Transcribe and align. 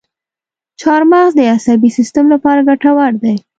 چارمغز 0.81 1.31
د 1.35 1.41
عصبي 1.55 1.89
سیستم 1.97 2.25
لپاره 2.33 2.65
ګټور 2.69 3.11
دی. 3.23 3.35